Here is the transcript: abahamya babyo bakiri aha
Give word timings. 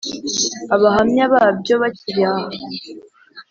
abahamya 0.75 1.25
babyo 1.33 1.73
bakiri 1.81 2.21
aha 2.31 2.47